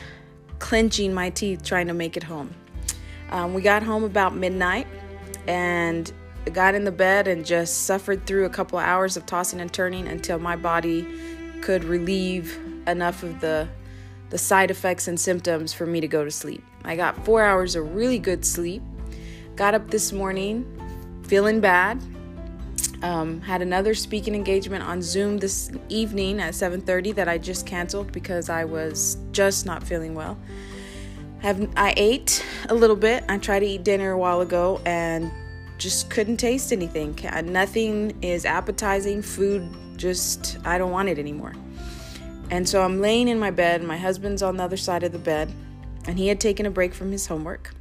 clenching 0.63 1.13
my 1.13 1.29
teeth 1.29 1.61
trying 1.61 1.87
to 1.87 1.93
make 1.93 2.15
it 2.15 2.23
home. 2.23 2.49
Um, 3.31 3.53
we 3.53 3.61
got 3.61 3.83
home 3.83 4.05
about 4.05 4.33
midnight 4.33 4.87
and 5.45 6.09
got 6.53 6.73
in 6.73 6.85
the 6.85 6.91
bed 6.91 7.27
and 7.27 7.45
just 7.45 7.81
suffered 7.81 8.25
through 8.25 8.45
a 8.45 8.49
couple 8.49 8.79
of 8.79 8.85
hours 8.85 9.17
of 9.17 9.25
tossing 9.25 9.59
and 9.59 9.73
turning 9.73 10.07
until 10.07 10.39
my 10.39 10.55
body 10.55 11.05
could 11.59 11.83
relieve 11.83 12.57
enough 12.87 13.23
of 13.23 13.41
the 13.41 13.67
the 14.29 14.37
side 14.37 14.71
effects 14.71 15.09
and 15.09 15.19
symptoms 15.19 15.73
for 15.73 15.85
me 15.85 15.99
to 15.99 16.07
go 16.07 16.23
to 16.23 16.31
sleep. 16.31 16.63
I 16.85 16.95
got 16.95 17.25
4 17.25 17.43
hours 17.43 17.75
of 17.75 17.93
really 17.93 18.17
good 18.17 18.45
sleep. 18.45 18.81
Got 19.57 19.73
up 19.75 19.91
this 19.91 20.13
morning 20.13 20.65
feeling 21.23 21.59
bad. 21.59 22.01
Um, 23.03 23.41
had 23.41 23.61
another 23.61 23.93
speaking 23.93 24.33
engagement 24.33 24.83
on 24.83 25.01
Zoom 25.01 25.37
this 25.37 25.69
evening 25.89 26.39
at 26.39 26.55
7:30 26.55 27.11
that 27.15 27.27
I 27.27 27.37
just 27.37 27.65
canceled 27.65 28.11
because 28.11 28.49
I 28.49 28.63
was 28.63 29.17
just 29.33 29.65
not 29.65 29.83
feeling 29.83 30.15
well. 30.15 30.37
Have 31.39 31.69
I 31.75 31.93
ate 31.97 32.43
a 32.69 32.73
little 32.73 32.95
bit. 32.95 33.25
I 33.27 33.37
tried 33.37 33.59
to 33.59 33.65
eat 33.65 33.83
dinner 33.83 34.11
a 34.11 34.17
while 34.17 34.39
ago 34.39 34.81
and 34.85 35.29
just 35.77 36.09
couldn't 36.09 36.37
taste 36.37 36.71
anything. 36.71 37.19
Nothing 37.43 38.17
is 38.21 38.45
appetizing. 38.45 39.21
Food 39.21 39.69
just, 39.97 40.57
I 40.63 40.77
don't 40.77 40.91
want 40.91 41.09
it 41.09 41.19
anymore. 41.19 41.53
And 42.49 42.67
so 42.67 42.81
I'm 42.81 43.01
laying 43.01 43.27
in 43.27 43.37
my 43.37 43.51
bed. 43.51 43.83
My 43.83 43.97
husband's 43.97 44.41
on 44.41 44.55
the 44.55 44.63
other 44.63 44.77
side 44.77 45.03
of 45.03 45.11
the 45.11 45.19
bed, 45.19 45.51
and 46.05 46.17
he 46.17 46.27
had 46.27 46.39
taken 46.39 46.65
a 46.65 46.71
break 46.71 46.93
from 46.93 47.11
his 47.11 47.27
homework 47.27 47.73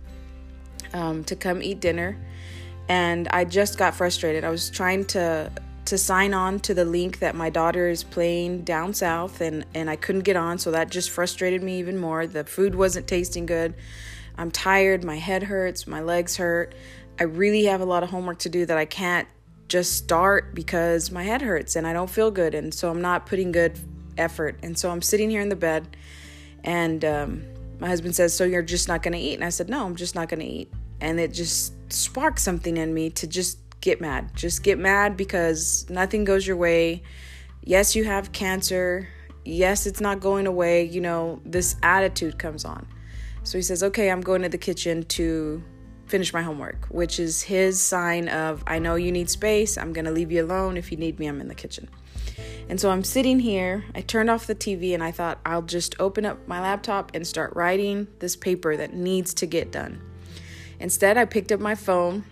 um, 0.93 1.23
to 1.25 1.37
come 1.37 1.63
eat 1.63 1.81
dinner. 1.81 2.17
And 2.93 3.27
I 3.29 3.47
just 3.47 3.79
got 3.79 3.95
frustrated. 3.95 4.45
I 4.45 4.51
was 4.51 4.69
trying 4.69 5.07
to 5.07 5.51
to 5.87 5.97
sign 5.97 6.35
on 6.35 6.61
to 6.61 6.75
the 6.75 6.85
link 6.85 7.21
that 7.21 7.35
my 7.35 7.49
daughter 7.49 7.89
is 7.89 8.05
playing 8.05 8.65
down 8.65 8.93
south 8.93 9.41
and 9.41 9.65
and 9.75 9.89
I 9.89 9.97
couldn't 9.97 10.25
get 10.25 10.37
on 10.37 10.59
so 10.59 10.73
that 10.73 10.91
just 10.91 11.09
frustrated 11.09 11.63
me 11.63 11.79
even 11.79 11.97
more. 11.97 12.27
The 12.27 12.45
food 12.45 12.75
wasn't 12.75 13.07
tasting 13.07 13.47
good. 13.47 13.75
I'm 14.37 14.51
tired, 14.51 15.05
my 15.05 15.17
head 15.17 15.43
hurts, 15.45 15.87
my 15.87 16.03
legs 16.03 16.37
hurt. 16.37 16.75
I 17.19 17.23
really 17.25 17.65
have 17.65 17.81
a 17.81 17.87
lot 17.87 18.03
of 18.03 18.11
homework 18.11 18.41
to 18.41 18.51
do 18.51 18.67
that 18.67 18.77
I 18.77 18.85
can't 18.85 19.27
just 19.69 19.97
start 19.97 20.55
because 20.55 21.11
my 21.11 21.23
head 21.23 21.41
hurts 21.41 21.77
and 21.77 21.87
I 21.87 21.95
don't 21.95 22.11
feel 22.11 22.31
good. 22.31 22.55
And 22.55 22.75
so 22.75 22.91
I'm 22.91 23.01
not 23.01 23.25
putting 23.25 23.53
good 23.53 23.79
effort. 24.19 24.59
And 24.63 24.77
so 24.79 24.91
I'm 24.91 25.01
sitting 25.01 25.31
here 25.31 25.41
in 25.41 25.49
the 25.49 25.57
bed 25.57 25.97
and 26.63 27.03
um, 27.07 27.43
my 27.79 27.89
husband 27.89 28.15
says, 28.15 28.37
So 28.37 28.45
you're 28.45 28.61
just 28.61 28.87
not 28.87 29.03
going 29.03 29.15
to 29.15 29.19
eat? 29.19 29.37
And 29.37 29.45
I 29.45 29.49
said, 29.49 29.71
No, 29.71 29.87
I'm 29.87 29.97
just 29.97 30.15
not 30.15 30.29
going 30.29 30.41
to 30.41 30.47
eat. 30.47 30.71
And 31.01 31.19
it 31.19 31.33
just 31.33 31.73
sparked 31.93 32.39
something 32.39 32.77
in 32.77 32.93
me 32.95 33.11
to 33.11 33.27
just 33.27 33.59
get 33.81 34.01
mad. 34.01 34.35
Just 34.35 34.63
get 34.63 34.79
mad 34.79 35.17
because 35.17 35.87
nothing 35.91 36.25
goes 36.25 36.47
your 36.47 36.57
way. 36.57 37.03
Yes, 37.63 37.95
you 37.95 38.05
have 38.05 38.33
cancer. 38.33 39.09
Yes, 39.45 39.87
it's 39.87 40.01
not 40.01 40.21
going 40.21 40.47
away. 40.47 40.85
You 40.85 41.01
know, 41.01 41.41
this 41.45 41.77
attitude 41.83 42.39
comes 42.39 42.65
on. 42.65 42.87
So 43.45 43.59
he 43.59 43.63
says, 43.63 43.83
Okay, 43.83 44.11
I'm 44.11 44.21
going 44.21 44.43
to 44.43 44.49
the 44.49 44.59
kitchen 44.59 45.03
to 45.05 45.63
finish 46.07 46.33
my 46.33 46.43
homework, 46.43 46.87
which 46.91 47.19
is 47.19 47.43
his 47.43 47.81
sign 47.81 48.29
of, 48.29 48.63
I 48.67 48.79
know 48.79 48.97
you 48.97 49.11
need 49.11 49.31
space. 49.31 49.79
I'm 49.79 49.93
going 49.93 50.05
to 50.05 50.11
leave 50.11 50.31
you 50.31 50.45
alone. 50.45 50.77
If 50.77 50.91
you 50.93 50.99
need 50.99 51.19
me, 51.19 51.27
I'm 51.27 51.41
in 51.41 51.49
the 51.49 51.55
kitchen. 51.55 51.89
And 52.69 52.81
so 52.81 52.91
I'm 52.91 53.03
sitting 53.03 53.41
here. 53.41 53.85
I 53.95 54.03
turned 54.03 54.31
off 54.31 54.47
the 54.47 54.55
TV 54.55 54.95
and 54.95 55.03
I 55.03 55.11
thought, 55.11 55.41
I'll 55.45 55.63
just 55.63 55.99
open 55.99 56.25
up 56.25 56.47
my 56.47 56.61
laptop 56.61 57.13
and 57.15 57.27
start 57.27 57.55
writing 57.57 58.09
this 58.19 58.37
paper 58.37 58.77
that 58.77 58.95
needs 58.95 59.35
to 59.35 59.47
get 59.47 59.73
done. 59.73 60.03
Instead, 60.83 61.17
I 61.17 61.25
picked 61.25 61.53
up 61.53 61.61
my 61.61 61.77
phone 61.77 62.25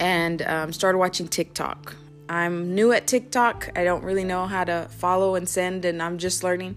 and 0.00 0.42
um, 0.42 0.72
started 0.72 0.98
watching 0.98 1.28
TikTok. 1.28 1.94
I'm 2.28 2.74
new 2.74 2.90
at 2.92 3.06
TikTok. 3.06 3.70
I 3.76 3.84
don't 3.84 4.02
really 4.02 4.24
know 4.24 4.46
how 4.46 4.64
to 4.64 4.88
follow 4.90 5.36
and 5.36 5.48
send, 5.48 5.84
and 5.84 6.02
I'm 6.02 6.18
just 6.18 6.42
learning. 6.42 6.76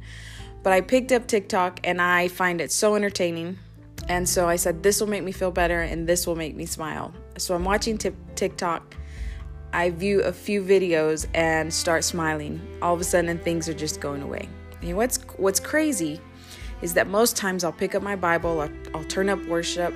But 0.61 0.73
I 0.73 0.81
picked 0.81 1.11
up 1.11 1.27
TikTok 1.27 1.79
and 1.83 1.99
I 1.99 2.27
find 2.27 2.61
it 2.61 2.71
so 2.71 2.95
entertaining. 2.95 3.57
And 4.07 4.29
so 4.29 4.47
I 4.47 4.55
said, 4.55 4.83
this 4.83 4.99
will 4.99 5.07
make 5.07 5.23
me 5.23 5.31
feel 5.31 5.49
better 5.49 5.81
and 5.81 6.07
this 6.07 6.27
will 6.27 6.35
make 6.35 6.55
me 6.55 6.65
smile. 6.65 7.13
So 7.37 7.55
I'm 7.55 7.63
watching 7.63 7.97
t- 7.97 8.11
TikTok. 8.35 8.95
I 9.73 9.89
view 9.89 10.21
a 10.21 10.31
few 10.31 10.61
videos 10.61 11.27
and 11.33 11.73
start 11.73 12.03
smiling. 12.03 12.61
All 12.81 12.93
of 12.93 13.01
a 13.01 13.03
sudden, 13.03 13.37
things 13.39 13.67
are 13.67 13.73
just 13.73 13.99
going 13.99 14.21
away. 14.21 14.47
And 14.81 14.95
what's 14.95 15.17
what's 15.37 15.59
crazy 15.59 16.21
is 16.81 16.93
that 16.93 17.07
most 17.07 17.35
times 17.35 17.63
I'll 17.63 17.71
pick 17.71 17.95
up 17.95 18.03
my 18.03 18.15
Bible, 18.15 18.61
I'll, 18.61 18.71
I'll 18.93 19.03
turn 19.05 19.29
up 19.29 19.43
worship, 19.47 19.93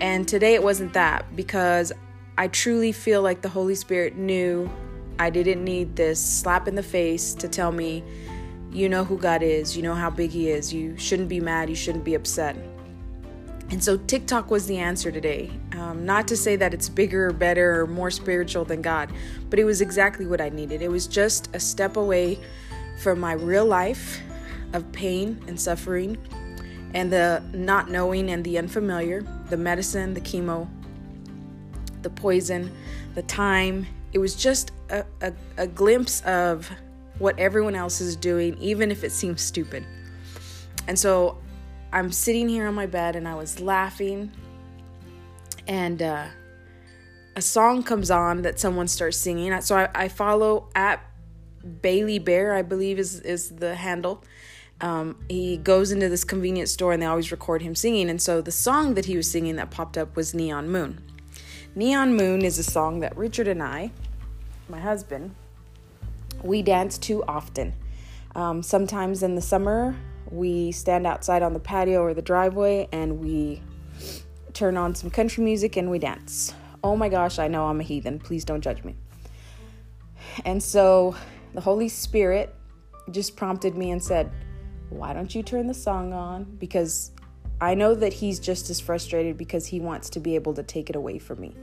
and 0.00 0.26
today 0.26 0.54
it 0.54 0.62
wasn't 0.62 0.92
that 0.94 1.36
because 1.36 1.92
I 2.38 2.48
truly 2.48 2.92
feel 2.92 3.22
like 3.22 3.42
the 3.42 3.48
Holy 3.48 3.74
Spirit 3.74 4.16
knew 4.16 4.70
I 5.18 5.28
didn't 5.30 5.62
need 5.62 5.96
this 5.96 6.24
slap 6.24 6.66
in 6.66 6.74
the 6.74 6.82
face 6.82 7.34
to 7.34 7.48
tell 7.48 7.72
me, 7.72 8.02
you 8.72 8.88
know 8.88 9.04
who 9.04 9.18
God 9.18 9.42
is, 9.42 9.76
you 9.76 9.82
know 9.82 9.94
how 9.94 10.08
big 10.08 10.30
He 10.30 10.48
is, 10.48 10.72
you 10.72 10.96
shouldn't 10.96 11.28
be 11.28 11.40
mad, 11.40 11.68
you 11.68 11.74
shouldn't 11.74 12.04
be 12.04 12.14
upset. 12.14 12.56
And 13.70 13.84
so 13.84 13.98
TikTok 13.98 14.50
was 14.50 14.66
the 14.66 14.78
answer 14.78 15.12
today. 15.12 15.50
Um, 15.72 16.04
not 16.04 16.26
to 16.28 16.36
say 16.36 16.56
that 16.56 16.74
it's 16.74 16.88
bigger 16.88 17.28
or 17.28 17.32
better 17.32 17.82
or 17.82 17.86
more 17.86 18.10
spiritual 18.10 18.64
than 18.64 18.82
God, 18.82 19.12
but 19.48 19.58
it 19.58 19.64
was 19.64 19.80
exactly 19.80 20.26
what 20.26 20.40
I 20.40 20.48
needed. 20.48 20.82
It 20.82 20.90
was 20.90 21.06
just 21.06 21.54
a 21.54 21.60
step 21.60 21.96
away 21.96 22.38
from 23.00 23.20
my 23.20 23.32
real 23.32 23.66
life 23.66 24.20
of 24.72 24.90
pain 24.92 25.42
and 25.46 25.60
suffering 25.60 26.16
and 26.94 27.12
the 27.12 27.42
not 27.52 27.90
knowing 27.90 28.30
and 28.30 28.42
the 28.44 28.58
unfamiliar, 28.58 29.22
the 29.50 29.56
medicine, 29.56 30.14
the 30.14 30.20
chemo, 30.20 30.68
the 32.02 32.10
poison, 32.10 32.72
the 33.14 33.22
time. 33.22 33.86
It 34.12 34.18
was 34.18 34.34
just 34.34 34.72
a, 34.88 35.04
a, 35.20 35.32
a 35.58 35.66
glimpse 35.66 36.22
of 36.22 36.70
what 37.18 37.38
everyone 37.38 37.74
else 37.74 38.00
is 38.00 38.16
doing, 38.16 38.56
even 38.58 38.90
if 38.90 39.04
it 39.04 39.12
seems 39.12 39.42
stupid. 39.42 39.84
And 40.88 40.98
so 40.98 41.38
I'm 41.92 42.10
sitting 42.10 42.48
here 42.48 42.66
on 42.66 42.74
my 42.74 42.86
bed 42.86 43.16
and 43.16 43.28
I 43.28 43.34
was 43.34 43.60
laughing, 43.60 44.32
and 45.68 46.00
uh, 46.00 46.26
a 47.36 47.42
song 47.42 47.82
comes 47.82 48.10
on 48.10 48.42
that 48.42 48.58
someone 48.58 48.88
starts 48.88 49.16
singing. 49.16 49.60
So 49.60 49.76
I, 49.76 49.88
I 49.94 50.08
follow 50.08 50.68
at 50.74 51.04
Bailey 51.82 52.18
Bear, 52.18 52.54
I 52.54 52.62
believe 52.62 52.98
is 52.98 53.20
is 53.20 53.50
the 53.50 53.74
handle. 53.74 54.24
Um, 54.80 55.16
he 55.28 55.58
goes 55.58 55.92
into 55.92 56.08
this 56.08 56.24
convenience 56.24 56.72
store 56.72 56.92
and 56.92 57.02
they 57.02 57.06
always 57.06 57.30
record 57.30 57.62
him 57.62 57.74
singing. 57.74 58.08
And 58.08 58.20
so 58.20 58.40
the 58.40 58.52
song 58.52 58.94
that 58.94 59.04
he 59.04 59.16
was 59.16 59.30
singing 59.30 59.56
that 59.56 59.70
popped 59.70 59.98
up 59.98 60.16
was 60.16 60.34
Neon 60.34 60.70
Moon. 60.70 61.02
Neon 61.74 62.14
Moon 62.14 62.42
is 62.42 62.58
a 62.58 62.62
song 62.62 63.00
that 63.00 63.16
Richard 63.16 63.46
and 63.46 63.62
I, 63.62 63.92
my 64.68 64.80
husband, 64.80 65.34
we 66.42 66.62
dance 66.62 66.98
to 66.98 67.22
often. 67.24 67.74
Um, 68.34 68.62
sometimes 68.62 69.22
in 69.22 69.34
the 69.34 69.42
summer, 69.42 69.94
we 70.30 70.72
stand 70.72 71.06
outside 71.06 71.42
on 71.42 71.52
the 71.52 71.60
patio 71.60 72.02
or 72.02 72.14
the 72.14 72.22
driveway 72.22 72.88
and 72.92 73.20
we 73.20 73.62
turn 74.52 74.76
on 74.76 74.94
some 74.94 75.10
country 75.10 75.44
music 75.44 75.76
and 75.76 75.90
we 75.90 75.98
dance. 75.98 76.54
Oh 76.82 76.96
my 76.96 77.08
gosh, 77.08 77.38
I 77.38 77.48
know 77.48 77.66
I'm 77.66 77.80
a 77.80 77.82
heathen. 77.82 78.18
Please 78.18 78.44
don't 78.44 78.60
judge 78.60 78.82
me. 78.84 78.96
And 80.44 80.62
so 80.62 81.14
the 81.54 81.60
Holy 81.60 81.88
Spirit 81.88 82.54
just 83.10 83.36
prompted 83.36 83.74
me 83.74 83.90
and 83.90 84.02
said, 84.02 84.30
Why 84.90 85.12
don't 85.12 85.34
you 85.34 85.42
turn 85.42 85.66
the 85.68 85.74
song 85.74 86.12
on? 86.12 86.44
Because 86.58 87.12
I 87.60 87.74
know 87.74 87.94
that 87.94 88.12
he's 88.12 88.40
just 88.40 88.70
as 88.70 88.80
frustrated 88.80 89.38
because 89.38 89.66
he 89.66 89.80
wants 89.80 90.10
to 90.10 90.20
be 90.20 90.34
able 90.34 90.52
to 90.54 90.62
take 90.62 90.90
it 90.90 90.96
away 90.96 91.18
from 91.18 91.40
me. 91.40 91.56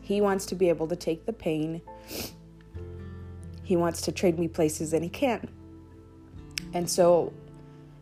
He 0.00 0.20
wants 0.20 0.46
to 0.46 0.54
be 0.54 0.68
able 0.68 0.88
to 0.88 0.96
take 0.96 1.24
the 1.24 1.32
pain. 1.32 1.80
He 3.62 3.76
wants 3.76 4.02
to 4.02 4.12
trade 4.12 4.38
me 4.38 4.48
places 4.48 4.92
and 4.92 5.02
he 5.02 5.08
can't. 5.08 5.48
And 6.74 6.90
so 6.90 7.32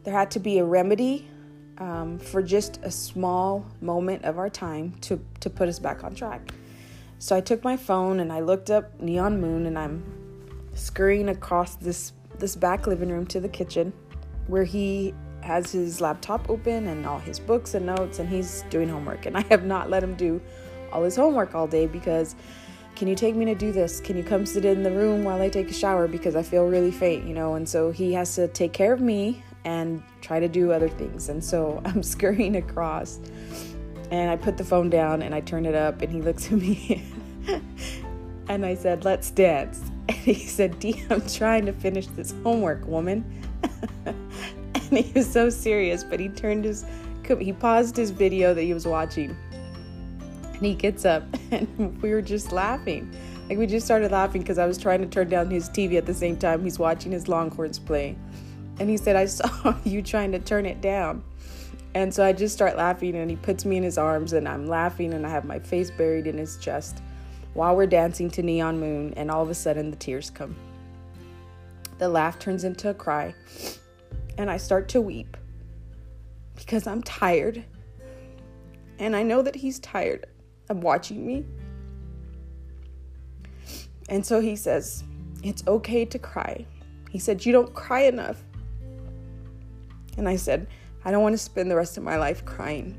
there 0.05 0.15
had 0.15 0.31
to 0.33 0.41
be 0.41 0.59
a 0.59 0.65
remedy 0.65 1.29
um, 1.79 2.19
for 2.19 2.43
just 2.43 2.81
a 2.83 2.91
small 2.91 3.67
moment 3.81 4.25
of 4.25 4.39
our 4.39 4.49
time 4.49 4.95
to, 5.03 5.21
to 5.41 5.51
put 5.51 5.69
us 5.69 5.79
back 5.79 6.03
on 6.03 6.15
track. 6.15 6.53
So 7.19 7.37
I 7.37 7.41
took 7.41 7.63
my 7.63 7.77
phone 7.77 8.21
and 8.21 8.33
I 8.33 8.41
looked 8.41 8.71
up 8.71 9.01
Neon 9.01 9.41
Moon 9.41 9.67
and 9.67 9.79
I'm 9.79 10.03
scurrying 10.75 11.29
across 11.29 11.77
this 11.77 12.15
this 12.39 12.57
back 12.57 12.87
living 12.87 13.11
room 13.11 13.27
to 13.27 13.39
the 13.39 13.49
kitchen 13.49 13.93
where 14.47 14.65
he 14.65 15.15
has 15.43 15.73
his 15.73 16.01
laptop 16.01 16.49
open 16.49 16.87
and 16.87 17.07
all 17.07 17.19
his 17.19 17.39
books 17.39 17.75
and 17.75 17.87
notes 17.87 18.19
and 18.19 18.29
he's 18.29 18.63
doing 18.71 18.89
homework 18.89 19.27
and 19.27 19.37
I 19.37 19.43
have 19.51 19.65
not 19.65 19.91
let 19.91 20.03
him 20.03 20.15
do 20.15 20.41
all 20.93 21.03
his 21.03 21.17
homework 21.17 21.55
all 21.55 21.67
day 21.67 21.87
because 21.87 22.37
can 22.95 23.09
you 23.09 23.15
take 23.15 23.35
me 23.35 23.47
to 23.47 23.55
do 23.55 23.73
this? 23.73 24.01
Can 24.01 24.17
you 24.17 24.23
come 24.23 24.45
sit 24.45 24.65
in 24.65 24.83
the 24.83 24.91
room 24.91 25.25
while 25.25 25.41
I 25.41 25.49
take 25.49 25.71
a 25.71 25.73
shower 25.73 26.07
because 26.07 26.37
I 26.37 26.43
feel 26.43 26.67
really 26.67 26.91
faint, 26.91 27.27
you 27.27 27.33
know? 27.33 27.55
And 27.55 27.67
so 27.67 27.91
he 27.91 28.13
has 28.13 28.35
to 28.35 28.49
take 28.49 28.75
care 28.75 28.93
of 28.93 29.01
me 29.01 29.43
and 29.65 30.03
try 30.21 30.39
to 30.39 30.49
do 30.49 30.73
other 30.73 30.91
things. 30.91 31.29
And 31.29 31.43
so 31.43 31.81
I'm 31.87 32.03
scurrying 32.03 32.57
across 32.57 33.19
and 34.11 34.31
I 34.31 34.37
put 34.37 34.59
the 34.59 34.65
phone 34.65 34.91
down 34.91 35.23
and 35.23 35.35
I 35.35 35.41
turn 35.41 35.65
it 35.65 35.75
up 35.75 36.03
and 36.03 36.13
he 36.13 36.21
looks 36.21 36.47
at 36.47 36.53
me 36.53 37.03
And 38.49 38.67
I 38.67 38.75
said, 38.75 39.05
let's 39.05 39.31
dance. 39.31 39.81
And 40.09 40.19
he 40.19 40.35
said, 40.35 40.79
Dee, 40.81 41.03
I'm 41.11 41.27
trying 41.27 41.65
to 41.67 41.73
finish 41.73 42.07
this 42.09 42.35
homework, 42.43 42.85
woman. 42.87 43.25
And 44.93 45.05
he 45.05 45.13
was 45.13 45.31
so 45.31 45.49
serious, 45.51 46.05
but 46.05 46.21
he 46.21 46.29
turned 46.29 46.65
his, 46.65 46.85
he 47.39 47.53
paused 47.53 47.97
his 47.97 48.11
video 48.11 48.55
that 48.55 48.63
he 48.63 48.75
was 48.75 48.87
watching. 48.87 49.37
And 50.53 50.67
he 50.67 50.75
gets 50.75 51.05
up 51.05 51.25
and 51.51 52.01
we 52.03 52.11
were 52.11 52.23
just 52.23 52.53
laughing. 52.53 53.13
Like 53.49 53.59
we 53.59 53.67
just 53.67 53.87
started 53.87 54.13
laughing 54.13 54.43
because 54.43 54.59
I 54.59 54.67
was 54.67 54.79
trying 54.79 55.01
to 55.01 55.07
turn 55.07 55.29
down 55.29 55.51
his 55.51 55.69
TV 55.69 55.97
at 55.97 56.07
the 56.07 56.15
same 56.15 56.37
time 56.37 56.63
he's 56.63 56.79
watching 56.79 57.13
his 57.13 57.27
Longhorns 57.27 57.79
play. 57.79 58.17
And 58.79 58.89
he 58.89 58.97
said, 58.97 59.17
I 59.17 59.27
saw 59.27 59.75
you 59.85 60.03
trying 60.03 60.33
to 60.33 60.39
turn 60.39 60.67
it 60.67 60.81
down. 60.81 61.25
And 61.95 62.13
so 62.13 62.25
I 62.25 62.33
just 62.33 62.55
start 62.55 62.79
laughing, 62.79 63.15
and 63.17 63.29
he 63.29 63.37
puts 63.37 63.67
me 63.67 63.77
in 63.77 63.83
his 63.83 63.99
arms, 63.99 64.33
and 64.33 64.49
I'm 64.49 64.67
laughing, 64.67 65.13
and 65.13 65.27
I 65.27 65.29
have 65.29 65.45
my 65.45 65.59
face 65.59 65.91
buried 65.91 66.27
in 66.27 66.39
his 66.39 66.57
chest 66.57 67.03
while 67.53 67.77
we're 67.77 67.87
dancing 67.87 68.31
to 68.31 68.43
Neon 68.43 68.81
Moon, 68.81 69.13
and 69.15 69.31
all 69.31 69.43
of 69.43 69.51
a 69.51 69.55
sudden 69.55 69.91
the 69.91 69.97
tears 69.97 70.31
come. 70.31 70.57
The 71.99 72.09
laugh 72.09 72.39
turns 72.39 72.65
into 72.65 72.89
a 72.89 72.95
cry, 72.95 73.35
and 74.39 74.51
I 74.51 74.57
start 74.57 74.89
to 74.91 75.01
weep 75.01 75.37
because 76.57 76.87
I'm 76.87 77.03
tired. 77.03 77.65
And 78.99 79.17
I 79.17 79.23
know 79.23 79.43
that 79.43 79.57
he's 79.57 79.79
tired 79.81 80.27
of 80.69 80.83
watching 80.83 81.27
me. 81.27 81.45
And 84.09 84.25
so 84.25 84.41
he 84.41 84.57
says, 84.57 85.05
It's 85.43 85.65
okay 85.67 86.05
to 86.05 86.19
cry. 86.19 86.67
He 87.11 87.19
said, 87.19 87.45
You 87.45 87.53
don't 87.53 87.73
cry 87.75 88.03
enough. 88.03 88.43
And 90.17 90.29
I 90.29 90.37
said, 90.37 90.67
I 91.05 91.11
don't 91.11 91.23
want 91.23 91.35
to 91.35 91.39
spend 91.39 91.71
the 91.71 91.77
rest 91.77 91.97
of 91.97 92.05
my 92.05 92.17
life 92.17 92.45
crying. 92.45 92.97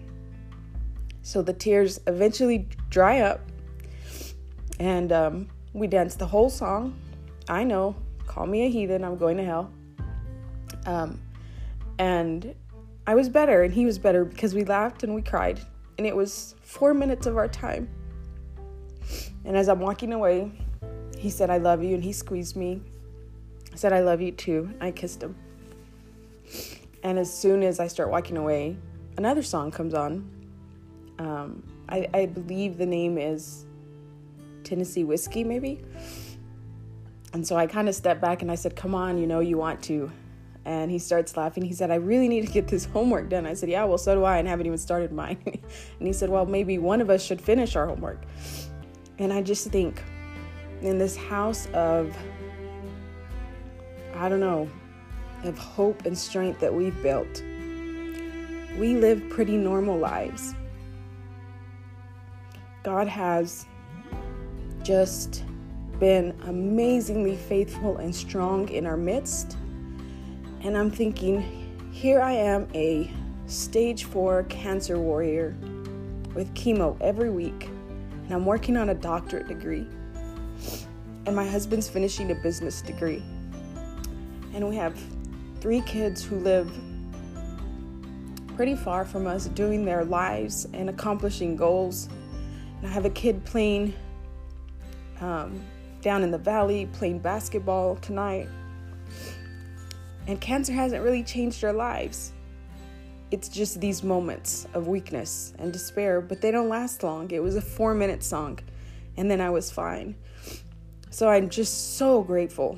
So 1.21 1.41
the 1.41 1.53
tears 1.53 2.01
eventually 2.05 2.67
dry 2.89 3.21
up, 3.21 3.39
and 4.79 5.11
um, 5.13 5.47
we 5.71 5.87
danced 5.87 6.19
the 6.19 6.27
whole 6.27 6.49
song. 6.49 6.99
I 7.47 7.63
know, 7.63 7.95
call 8.27 8.45
me 8.45 8.65
a 8.65 8.69
heathen, 8.69 9.05
I'm 9.05 9.17
going 9.17 9.37
to 9.37 9.43
hell. 9.43 9.71
Um, 10.85 11.19
and 11.99 12.55
I 13.05 13.15
was 13.15 13.29
better, 13.29 13.63
and 13.63 13.73
he 13.73 13.85
was 13.85 13.99
better 13.99 14.25
because 14.25 14.53
we 14.53 14.63
laughed 14.63 15.03
and 15.03 15.13
we 15.13 15.21
cried. 15.21 15.59
And 15.97 16.07
it 16.07 16.15
was 16.15 16.55
four 16.61 16.93
minutes 16.93 17.27
of 17.27 17.37
our 17.37 17.47
time. 17.47 17.89
And 19.45 19.57
as 19.57 19.69
I'm 19.69 19.79
walking 19.79 20.13
away, 20.13 20.51
he 21.17 21.29
said, 21.29 21.49
I 21.49 21.57
love 21.57 21.83
you, 21.83 21.95
and 21.95 22.03
he 22.03 22.13
squeezed 22.13 22.55
me. 22.55 22.81
I 23.71 23.75
said, 23.75 23.93
I 23.93 24.01
love 24.01 24.21
you 24.21 24.31
too. 24.31 24.73
I 24.79 24.91
kissed 24.91 25.21
him. 25.21 25.35
And 27.03 27.19
as 27.19 27.31
soon 27.31 27.63
as 27.63 27.79
I 27.79 27.87
start 27.87 28.09
walking 28.09 28.37
away, 28.37 28.77
another 29.17 29.43
song 29.43 29.71
comes 29.71 29.93
on. 29.93 30.29
Um, 31.19 31.63
I, 31.89 32.07
I 32.13 32.25
believe 32.27 32.77
the 32.77 32.85
name 32.85 33.17
is 33.17 33.65
Tennessee 34.63 35.03
Whiskey, 35.03 35.43
maybe. 35.43 35.83
And 37.33 37.45
so 37.45 37.55
I 37.55 37.67
kind 37.67 37.89
of 37.89 37.95
stepped 37.95 38.21
back 38.21 38.41
and 38.41 38.51
I 38.51 38.55
said, 38.55 38.75
Come 38.75 38.95
on, 38.95 39.17
you 39.17 39.27
know, 39.27 39.39
you 39.39 39.57
want 39.57 39.81
to. 39.83 40.11
And 40.65 40.89
he 40.89 40.99
starts 40.99 41.35
laughing. 41.35 41.63
He 41.63 41.73
said, 41.73 41.91
I 41.91 41.95
really 41.95 42.29
need 42.29 42.45
to 42.45 42.51
get 42.51 42.67
this 42.67 42.85
homework 42.85 43.29
done. 43.29 43.45
I 43.45 43.53
said, 43.53 43.69
Yeah, 43.69 43.83
well, 43.83 43.97
so 43.97 44.15
do 44.15 44.23
I, 44.23 44.37
and 44.37 44.47
haven't 44.47 44.65
even 44.65 44.77
started 44.77 45.11
mine. 45.11 45.37
and 45.45 46.07
he 46.07 46.13
said, 46.13 46.29
Well, 46.29 46.45
maybe 46.45 46.77
one 46.77 47.01
of 47.01 47.09
us 47.09 47.23
should 47.23 47.41
finish 47.41 47.75
our 47.75 47.87
homework. 47.87 48.21
And 49.19 49.33
I 49.33 49.41
just 49.41 49.67
think 49.67 50.01
in 50.81 50.97
this 50.97 51.15
house 51.15 51.67
of, 51.73 52.15
I 54.15 54.29
don't 54.29 54.39
know, 54.39 54.69
of 55.43 55.57
hope 55.57 56.05
and 56.05 56.17
strength 56.17 56.59
that 56.61 56.73
we've 56.73 56.99
built. 57.01 57.43
We 58.77 58.95
live 58.95 59.29
pretty 59.29 59.57
normal 59.57 59.97
lives. 59.97 60.55
God 62.83 63.07
has 63.07 63.65
just 64.83 65.45
been 65.99 66.35
amazingly 66.43 67.37
faithful 67.37 67.97
and 67.97 68.13
strong 68.13 68.67
in 68.69 68.85
our 68.85 68.97
midst. 68.97 69.57
And 70.63 70.77
I'm 70.77 70.89
thinking, 70.89 71.89
here 71.91 72.21
I 72.21 72.31
am, 72.31 72.69
a 72.73 73.11
stage 73.47 74.05
four 74.05 74.43
cancer 74.43 74.97
warrior 74.97 75.55
with 76.33 76.53
chemo 76.53 76.95
every 77.01 77.29
week, 77.29 77.67
and 78.23 78.33
I'm 78.33 78.45
working 78.45 78.77
on 78.77 78.89
a 78.89 78.93
doctorate 78.93 79.49
degree. 79.49 79.85
And 81.25 81.35
my 81.35 81.45
husband's 81.45 81.89
finishing 81.89 82.31
a 82.31 82.35
business 82.35 82.81
degree. 82.81 83.21
And 84.53 84.69
we 84.69 84.77
have 84.77 84.97
three 85.59 85.81
kids 85.81 86.23
who 86.23 86.37
live 86.39 86.71
pretty 88.55 88.75
far 88.75 89.03
from 89.03 89.27
us, 89.27 89.47
doing 89.47 89.83
their 89.83 90.05
lives 90.05 90.65
and 90.73 90.89
accomplishing 90.89 91.57
goals. 91.57 92.07
And 92.77 92.87
I 92.87 92.89
have 92.91 93.03
a 93.03 93.09
kid 93.09 93.43
playing 93.43 93.93
um, 95.19 95.59
down 96.01 96.23
in 96.23 96.31
the 96.31 96.37
valley, 96.37 96.87
playing 96.93 97.19
basketball 97.19 97.97
tonight. 97.97 98.47
And 100.27 100.39
cancer 100.39 100.73
hasn't 100.73 101.03
really 101.03 101.23
changed 101.23 101.63
our 101.63 101.73
lives. 101.73 102.33
It's 103.31 103.49
just 103.49 103.81
these 103.81 104.03
moments 104.03 104.67
of 104.73 104.87
weakness 104.87 105.53
and 105.59 105.73
despair, 105.73 106.21
but 106.21 106.39
they 106.39 106.51
don't 106.51 106.69
last 106.69 107.03
long. 107.03 107.31
It 107.31 107.41
was 107.41 107.55
a 107.55 107.61
four 107.61 107.93
minute 107.93 108.23
song, 108.23 108.59
and 109.17 109.29
then 109.29 109.41
I 109.41 109.49
was 109.49 109.71
fine. 109.71 110.15
So 111.09 111.29
I'm 111.29 111.49
just 111.49 111.97
so 111.97 112.21
grateful 112.21 112.77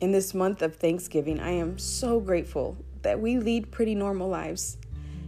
in 0.00 0.12
this 0.12 0.34
month 0.34 0.60
of 0.60 0.76
Thanksgiving, 0.76 1.40
I 1.40 1.52
am 1.52 1.78
so 1.78 2.20
grateful 2.20 2.76
that 3.02 3.18
we 3.18 3.38
lead 3.38 3.70
pretty 3.70 3.94
normal 3.94 4.28
lives 4.28 4.76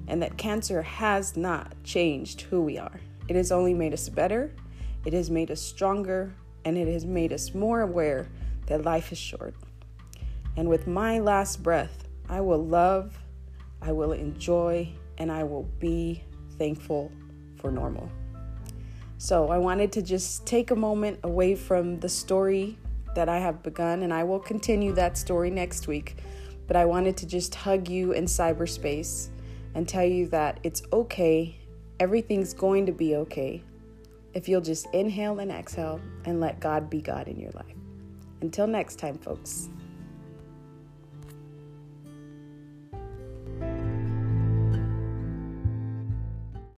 and 0.06 0.22
that 0.22 0.36
cancer 0.36 0.82
has 0.82 1.36
not 1.36 1.72
changed 1.84 2.42
who 2.42 2.60
we 2.60 2.78
are. 2.78 3.00
It 3.28 3.36
has 3.36 3.50
only 3.52 3.74
made 3.74 3.94
us 3.94 4.08
better, 4.08 4.52
it 5.04 5.12
has 5.12 5.30
made 5.30 5.50
us 5.50 5.60
stronger, 5.60 6.34
and 6.64 6.76
it 6.76 6.88
has 6.88 7.06
made 7.06 7.32
us 7.32 7.54
more 7.54 7.80
aware 7.80 8.28
that 8.66 8.84
life 8.84 9.10
is 9.10 9.18
short. 9.18 9.54
And 10.56 10.68
with 10.68 10.86
my 10.86 11.18
last 11.18 11.62
breath, 11.62 12.08
I 12.28 12.40
will 12.40 12.64
love, 12.64 13.16
I 13.80 13.92
will 13.92 14.12
enjoy, 14.12 14.92
and 15.18 15.30
I 15.30 15.44
will 15.44 15.64
be 15.78 16.24
thankful 16.58 17.12
for 17.56 17.70
normal. 17.70 18.10
So 19.18 19.48
I 19.48 19.58
wanted 19.58 19.92
to 19.92 20.02
just 20.02 20.46
take 20.46 20.70
a 20.70 20.76
moment 20.76 21.20
away 21.24 21.54
from 21.54 21.98
the 22.00 22.08
story 22.08 22.78
that 23.14 23.28
I 23.28 23.38
have 23.38 23.62
begun, 23.62 24.02
and 24.02 24.12
I 24.12 24.24
will 24.24 24.38
continue 24.38 24.92
that 24.94 25.18
story 25.18 25.50
next 25.50 25.88
week. 25.88 26.16
But 26.66 26.76
I 26.76 26.84
wanted 26.84 27.16
to 27.18 27.26
just 27.26 27.54
hug 27.54 27.88
you 27.88 28.12
in 28.12 28.26
cyberspace 28.26 29.28
and 29.74 29.88
tell 29.88 30.04
you 30.04 30.28
that 30.28 30.60
it's 30.62 30.82
okay. 30.92 31.56
Everything's 31.98 32.52
going 32.52 32.86
to 32.86 32.92
be 32.92 33.16
okay 33.16 33.62
if 34.34 34.48
you'll 34.48 34.60
just 34.60 34.86
inhale 34.92 35.40
and 35.40 35.50
exhale 35.50 36.00
and 36.24 36.40
let 36.40 36.60
God 36.60 36.88
be 36.88 37.00
God 37.00 37.26
in 37.26 37.40
your 37.40 37.50
life. 37.52 37.74
Until 38.40 38.66
next 38.66 38.96
time, 38.96 39.18
folks. 39.18 39.68